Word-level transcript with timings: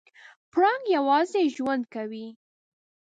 پړانګ 0.51 0.83
یوازې 0.95 1.43
ژوند 1.55 1.83
کوي. 1.93 2.27